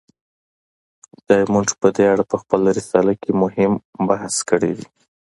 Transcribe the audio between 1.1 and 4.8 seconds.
ډایمونډ په دې اړه په خپله رساله کې مهم بحث کړی